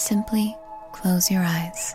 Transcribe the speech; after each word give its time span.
simply 0.00 0.56
close 0.92 1.30
your 1.30 1.42
eyes. 1.42 1.94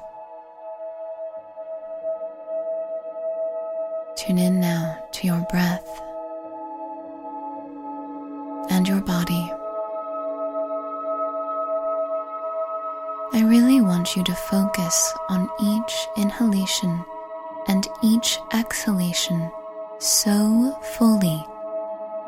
Tune 4.15 4.37
in 4.37 4.59
now 4.59 4.97
to 5.11 5.27
your 5.27 5.45
breath 5.49 6.01
and 8.69 8.87
your 8.87 9.01
body. 9.01 9.51
I 13.33 13.43
really 13.43 13.81
want 13.81 14.15
you 14.15 14.23
to 14.23 14.35
focus 14.35 15.13
on 15.29 15.49
each 15.61 16.07
inhalation 16.15 17.03
and 17.67 17.87
each 18.03 18.39
exhalation 18.53 19.51
so 19.99 20.77
fully 20.97 21.43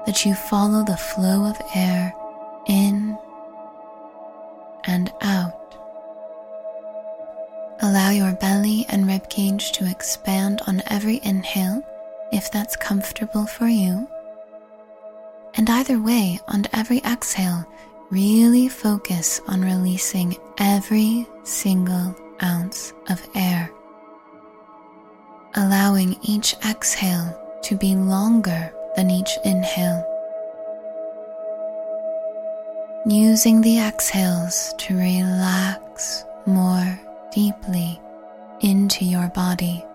that 0.06 0.26
you 0.26 0.34
follow 0.34 0.84
the 0.84 0.98
flow 0.98 1.46
of 1.46 1.62
air 1.76 2.14
in 2.68 3.18
and 4.88 5.12
out. 5.22 5.47
Belly 8.68 8.86
and 8.90 9.06
ribcage 9.06 9.72
to 9.72 9.90
expand 9.90 10.62
on 10.68 10.84
every 10.88 11.22
inhale 11.24 11.82
if 12.34 12.52
that's 12.52 12.76
comfortable 12.76 13.46
for 13.46 13.68
you. 13.68 14.06
And 15.56 15.70
either 15.70 16.02
way, 16.02 16.40
on 16.50 16.66
every 16.74 16.98
exhale, 17.00 17.66
really 18.12 18.68
focus 18.68 19.40
on 19.48 19.62
releasing 19.62 20.36
every 20.58 21.26
single 21.44 22.14
ounce 22.44 22.94
of 23.10 23.26
air, 23.36 23.72
allowing 25.56 26.18
each 26.22 26.54
exhale 26.70 27.30
to 27.64 27.78
be 27.78 27.96
longer 27.96 28.72
than 28.98 29.10
each 29.10 29.32
inhale. 29.46 30.04
Using 33.08 33.62
the 33.62 33.80
exhales 33.80 34.74
to 34.80 34.98
relax 34.98 36.26
more 36.46 36.87
body. 39.38 39.86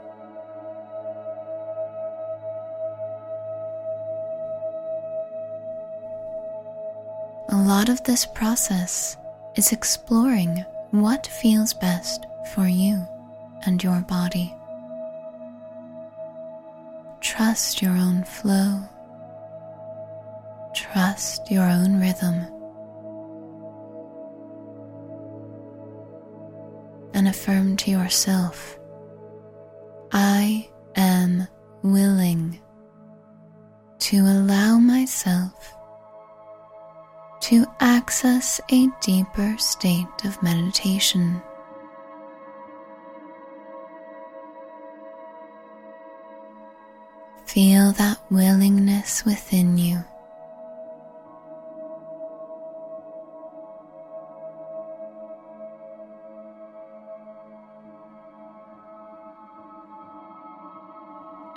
A 7.48 7.56
lot 7.56 7.88
of 7.88 8.00
this 8.04 8.24
process 8.24 9.16
is 9.56 9.72
exploring 9.72 10.64
what 10.92 11.26
feels 11.26 11.74
best 11.74 12.24
for 12.54 12.68
you 12.68 13.04
and 13.66 13.82
your 13.82 14.00
body. 14.02 14.54
Trust 17.20 17.82
your 17.82 17.96
own 17.96 18.22
flow. 18.22 18.80
Trust 20.72 21.50
your 21.50 21.64
own 21.64 22.00
rhythm. 22.00 22.46
And 27.12 27.26
affirm 27.26 27.76
to 27.78 27.90
yourself 27.90 28.78
I 30.14 30.68
am 30.94 31.48
willing 31.82 32.60
to 34.00 34.18
allow 34.18 34.76
myself 34.76 35.74
to 37.40 37.64
access 37.80 38.60
a 38.70 38.88
deeper 39.00 39.56
state 39.56 40.06
of 40.24 40.42
meditation. 40.42 41.40
Feel 47.46 47.92
that 47.92 48.18
willingness 48.30 49.24
within 49.24 49.78
you. 49.78 50.04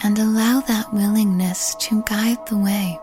And 0.05 0.19
allow 0.19 0.59
that 0.67 0.93
willingness 0.93 1.73
to 1.79 2.03
guide 2.03 2.45
the 2.45 2.57
way. 2.57 2.99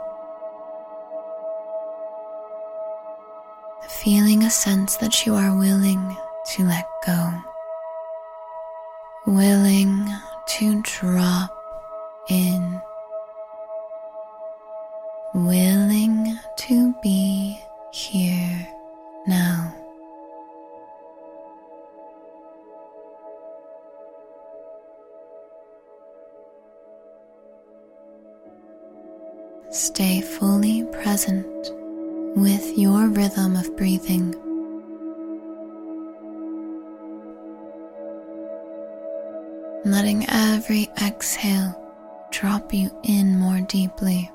feeling 3.88 4.42
a 4.42 4.50
sense 4.50 4.96
that 4.96 5.26
you 5.26 5.34
are 5.34 5.56
willing 5.56 6.16
to 6.44 6.64
let 6.64 6.86
go, 7.06 7.32
willing 9.26 10.08
to 10.46 10.82
drop 10.82 11.50
in, 12.28 12.80
willing 15.34 16.36
to 16.56 16.92
be 17.00 17.60
here 17.92 18.71
present 31.22 31.70
with 32.36 32.76
your 32.76 33.06
rhythm 33.08 33.54
of 33.54 33.76
breathing. 33.76 34.34
Letting 39.84 40.26
every 40.28 40.88
exhale 41.00 41.78
drop 42.32 42.74
you 42.74 42.90
in 43.04 43.38
more 43.38 43.60
deeply. 43.60 44.30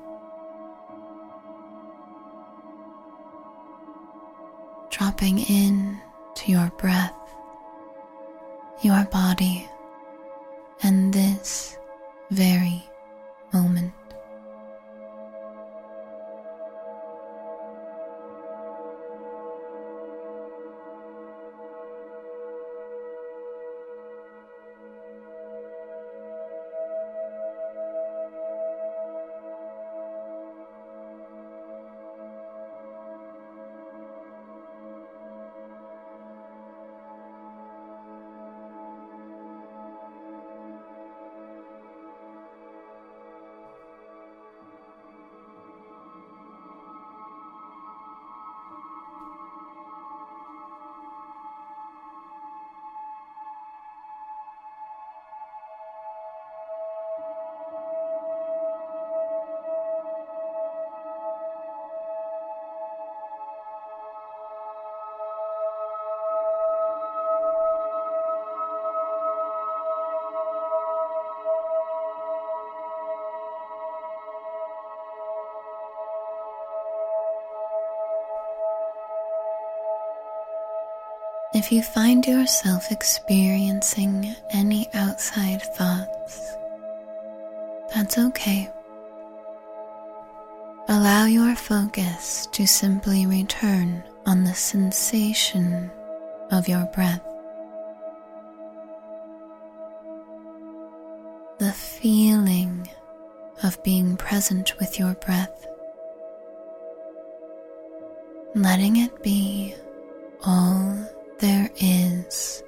Dropping 4.90 5.40
in 5.40 6.00
to 6.36 6.52
your 6.52 6.70
breath, 6.78 7.14
your 8.80 9.04
body, 9.04 9.68
and 10.82 11.12
this 11.12 11.76
very 12.30 12.87
If 81.58 81.72
you 81.72 81.82
find 81.82 82.24
yourself 82.24 82.92
experiencing 82.92 84.32
any 84.52 84.88
outside 84.94 85.60
thoughts, 85.60 86.54
that's 87.92 88.16
okay. 88.16 88.70
Allow 90.88 91.24
your 91.24 91.56
focus 91.56 92.46
to 92.52 92.64
simply 92.64 93.26
return 93.26 94.04
on 94.24 94.44
the 94.44 94.54
sensation 94.54 95.90
of 96.52 96.68
your 96.68 96.84
breath. 96.94 97.26
The 101.58 101.72
feeling 101.72 102.88
of 103.64 103.82
being 103.82 104.16
present 104.16 104.78
with 104.78 104.96
your 104.96 105.14
breath. 105.14 105.66
Letting 108.54 108.98
it 108.98 109.24
be 109.24 109.74
all 110.44 111.17
there 111.38 111.70
is. 111.80 112.62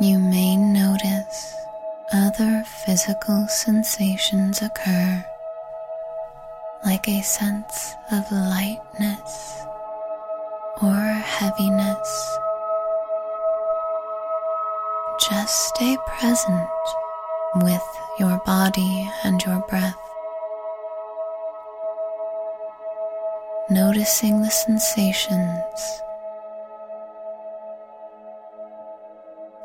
You 0.00 0.18
may 0.18 0.56
notice 0.56 1.54
other 2.12 2.64
physical 2.64 3.46
sensations 3.46 4.60
occur, 4.60 5.24
like 6.84 7.08
a 7.08 7.22
sense 7.22 7.94
of 8.10 8.30
lightness 8.32 9.60
or 10.82 10.94
heaviness. 10.94 12.38
Just 15.30 15.68
stay 15.68 15.96
present 16.18 16.68
with 17.56 17.86
your 18.18 18.38
body 18.44 19.08
and 19.22 19.40
your 19.44 19.60
breath. 19.68 19.96
Noticing 23.70 24.42
the 24.42 24.50
sensations 24.50 26.02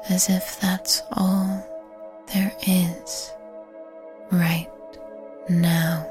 as 0.09 0.29
if 0.29 0.59
that's 0.59 1.03
all 1.13 1.65
there 2.33 2.51
is 2.67 3.31
right 4.31 4.67
now. 5.49 6.08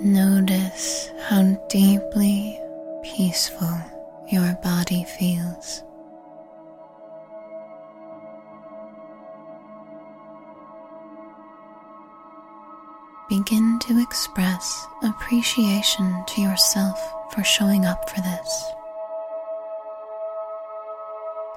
Notice 0.00 1.10
how 1.24 1.42
deeply 1.68 2.56
peaceful 3.02 3.82
your 4.28 4.56
body 4.62 5.02
feels. 5.02 5.82
Begin 13.28 13.80
to 13.80 14.00
express 14.00 14.86
appreciation 15.02 16.22
to 16.28 16.42
yourself 16.42 17.00
for 17.34 17.42
showing 17.42 17.84
up 17.84 18.08
for 18.08 18.20
this, 18.20 18.64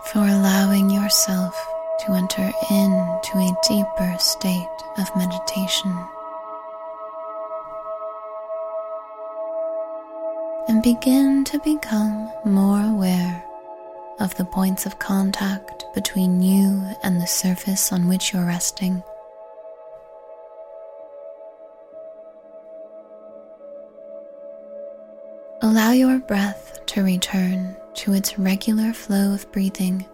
for 0.05 0.27
allowing 0.27 0.89
yourself 0.89 1.55
to 1.99 2.13
enter 2.13 2.51
into 2.71 3.37
a 3.37 3.55
deeper 3.67 4.15
state 4.17 4.67
of 4.97 5.15
meditation. 5.15 5.95
And 10.83 10.99
begin 10.99 11.43
to 11.43 11.59
become 11.59 12.31
more 12.43 12.81
aware 12.81 13.43
of 14.19 14.35
the 14.35 14.45
points 14.45 14.87
of 14.87 14.97
contact 14.97 15.85
between 15.93 16.41
you 16.41 16.83
and 17.03 17.21
the 17.21 17.27
surface 17.27 17.91
on 17.91 18.07
which 18.07 18.33
you're 18.33 18.45
resting. 18.45 19.03
Allow 25.61 25.91
your 25.91 26.17
breath 26.19 26.79
to 26.87 27.03
return 27.03 27.75
to 27.95 28.13
its 28.13 28.39
regular 28.39 28.91
flow 28.93 29.33
of 29.33 29.51
breathing, 29.51 30.05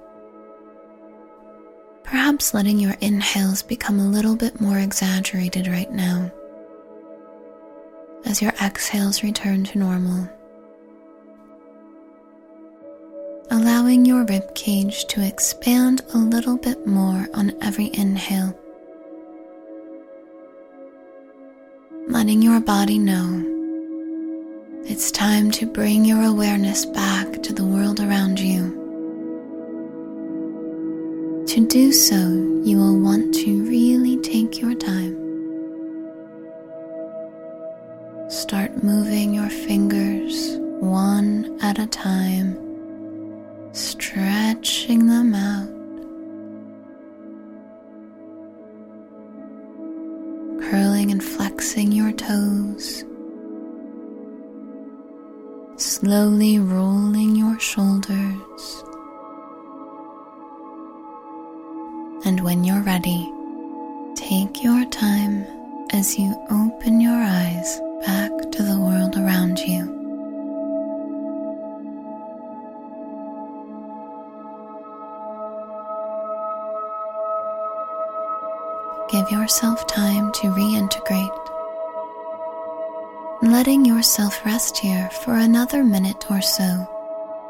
perhaps 2.03 2.53
letting 2.53 2.77
your 2.79 2.95
inhales 2.99 3.61
become 3.61 3.99
a 3.99 4.09
little 4.09 4.35
bit 4.35 4.59
more 4.59 4.79
exaggerated 4.79 5.67
right 5.67 5.91
now 5.91 6.29
as 8.25 8.41
your 8.41 8.51
exhales 8.61 9.23
return 9.23 9.63
to 9.63 9.77
normal. 9.77 10.29
Allowing 13.87 14.03
your 14.03 14.25
rib 14.25 14.53
cage 14.53 15.05
to 15.05 15.25
expand 15.25 16.01
a 16.13 16.17
little 16.17 16.57
bit 16.57 16.85
more 16.85 17.25
on 17.33 17.53
every 17.61 17.89
inhale. 17.93 18.53
Letting 22.09 22.41
your 22.41 22.59
body 22.59 22.99
know 22.99 23.45
it's 24.83 25.09
time 25.09 25.51
to 25.51 25.65
bring 25.65 26.03
your 26.03 26.21
awareness 26.23 26.85
back 26.85 27.41
to 27.43 27.53
the 27.53 27.63
world 27.63 28.01
around 28.01 28.41
you. 28.41 28.75
To 31.47 31.65
do 31.65 31.93
so, 31.93 32.17
you 32.65 32.75
will 32.75 32.99
want 32.99 33.33
to 33.35 33.63
really 33.69 34.17
take 34.17 34.59
your 34.59 34.75
time. 34.75 35.15
Start 38.29 38.83
moving 38.83 39.33
your 39.33 39.49
fingers 39.49 40.57
one 40.81 41.57
at 41.61 41.79
a 41.79 41.87
time 41.87 42.66
stretching 43.77 45.05
them 45.05 45.35
out, 45.35 45.69
curling 50.69 51.11
and 51.11 51.23
flexing 51.23 51.91
your 51.91 52.11
toes, 52.11 53.05
slowly 55.75 56.57
rolling 56.57 57.35
your 57.35 57.59
shoulders. 57.59 58.83
And 62.25 62.43
when 62.43 62.63
you're 62.63 62.81
ready, 62.81 63.31
take 64.15 64.63
your 64.63 64.85
time 64.85 65.45
as 65.93 66.17
you 66.17 66.35
open 66.49 66.99
your 66.99 67.13
eyes 67.15 67.79
back 68.05 68.31
to 68.53 68.63
the 68.63 68.79
world 68.79 69.15
around 69.17 69.59
you. 69.59 69.96
Give 79.29 79.39
yourself 79.39 79.85
time 79.87 80.31
to 80.33 80.47
reintegrate, 80.47 81.49
letting 83.41 83.83
yourself 83.83 84.45
rest 84.45 84.77
here 84.77 85.09
for 85.09 85.33
another 85.33 85.83
minute 85.83 86.29
or 86.29 86.41
so 86.41 86.87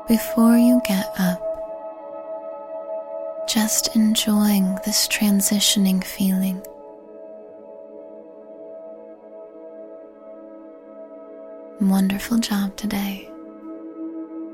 before 0.07 0.57
you 0.57 0.81
get 0.88 1.12
up. 1.19 1.39
Just 3.48 3.96
enjoying 3.96 4.79
this 4.86 5.07
transitioning 5.07 6.03
feeling. 6.03 6.65
Wonderful 11.79 12.39
job 12.39 12.75
today. 12.75 13.29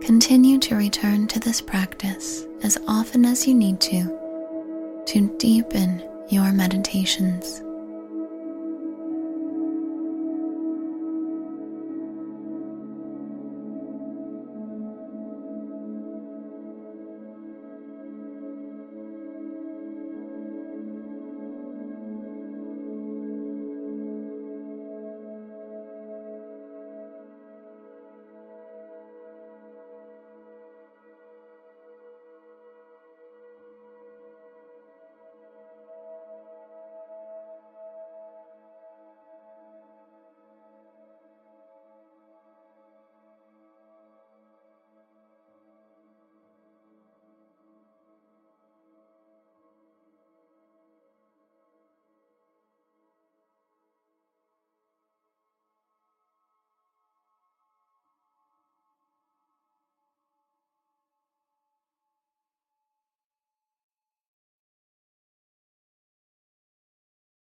Continue 0.02 0.60
to 0.60 0.76
return 0.76 1.28
to 1.28 1.40
this 1.40 1.62
practice 1.62 2.44
as 2.64 2.78
often 2.88 3.24
as 3.26 3.48
you 3.48 3.54
need 3.54 3.80
to 3.82 4.20
to 5.06 5.38
deepen 5.38 6.02
your 6.34 6.52
meditations. 6.52 7.62